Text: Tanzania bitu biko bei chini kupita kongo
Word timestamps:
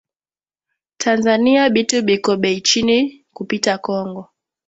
Tanzania 1.01 1.63
bitu 1.73 1.97
biko 2.07 2.31
bei 2.41 2.59
chini 2.67 2.97
kupita 3.35 3.73
kongo 3.85 4.23